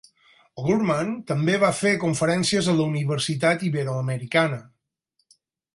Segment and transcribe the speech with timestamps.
[0.61, 4.61] O'Gorman també va fer conferències a la Universitat Iberoamericana.